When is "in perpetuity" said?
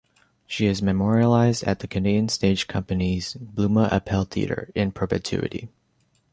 4.73-5.69